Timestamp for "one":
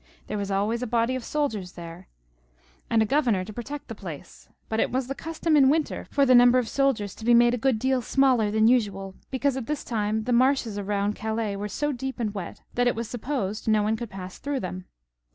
13.83-13.95